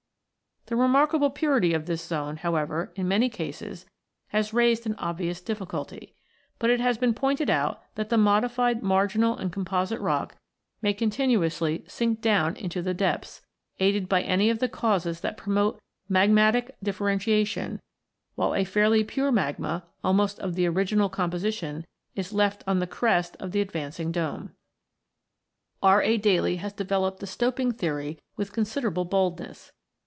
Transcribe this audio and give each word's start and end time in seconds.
The 0.67 0.75
remarkable 0.77 1.29
purity 1.29 1.73
of 1.73 1.85
this 1.85 2.01
zone, 2.01 2.37
however, 2.37 2.93
in 2.95 3.05
many 3.05 3.27
cases 3.27 3.85
has 4.29 4.53
raised 4.53 4.85
an 4.85 4.95
obvious 4.99 5.41
diffi 5.41 5.67
culty; 5.67 6.13
but 6.59 6.69
it 6.69 6.79
has 6.79 6.97
been 6.97 7.13
pointed 7.13 7.49
out 7.49 7.79
(75) 7.95 7.95
that 7.95 8.09
the 8.09 8.17
modified 8.17 8.81
marginal 8.81 9.35
and 9.35 9.51
composite 9.51 9.99
rock 9.99 10.37
may 10.81 10.93
continuously 10.93 11.83
sink 11.89 12.21
down 12.21 12.55
into 12.55 12.81
the 12.81 12.93
depths, 12.93 13.41
aided 13.79 14.07
by 14.07 14.21
any 14.21 14.49
of 14.49 14.59
the 14.59 14.69
causes 14.69 15.19
that 15.19 15.37
v] 15.37 15.41
IGNEOUS 15.51 15.73
ROCKS 15.73 15.81
127 16.07 16.13
promote 16.15 16.37
magmatic 16.37 16.77
differentiation, 16.81 17.81
while 18.35 18.55
a 18.55 18.63
fairly 18.63 19.03
pure 19.03 19.31
magma, 19.31 19.83
almost 20.05 20.39
of 20.39 20.55
the 20.55 20.65
original 20.67 21.09
composition, 21.09 21.85
is 22.15 22.31
left 22.31 22.63
on 22.65 22.79
the 22.79 22.87
crest 22.87 23.35
of 23.41 23.51
the 23.51 23.59
advancing 23.59 24.09
dome. 24.09 24.53
R. 25.83 26.01
A. 26.01 26.15
Daly 26.15 26.53
(76) 26.53 26.61
has 26.61 26.73
developed 26.73 27.19
the 27.19 27.27
stoping 27.27 27.73
theory 27.73 28.17
with 28.37 28.53
considerable 28.53 29.03
bold 29.03 29.37
ness. 29.39 29.73